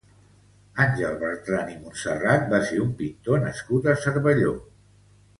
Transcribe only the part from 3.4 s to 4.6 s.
nascut a Cervelló.